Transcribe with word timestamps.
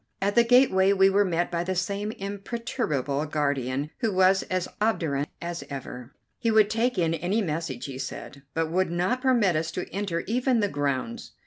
At 0.19 0.33
the 0.33 0.43
gateway 0.43 0.93
we 0.93 1.11
were 1.11 1.23
met 1.23 1.51
by 1.51 1.63
the 1.63 1.75
same 1.75 2.11
imperturbable 2.13 3.23
guardian, 3.27 3.91
who 3.99 4.11
was 4.11 4.41
as 4.49 4.67
obdurate 4.81 5.29
as 5.39 5.63
ever. 5.69 6.11
He 6.39 6.49
would 6.49 6.71
take 6.71 6.97
in 6.97 7.13
any 7.13 7.43
message, 7.43 7.85
he 7.85 7.99
said, 7.99 8.41
but 8.55 8.71
would 8.71 8.89
not 8.89 9.21
permit 9.21 9.55
us 9.55 9.69
to 9.73 9.87
enter 9.93 10.21
even 10.21 10.59
the 10.59 10.69
grounds. 10.69 11.33
Mr. 11.37 11.39